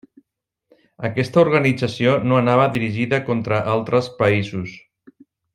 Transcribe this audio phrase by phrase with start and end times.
[1.09, 4.77] Aquesta organització no anava dirigida contra altres països.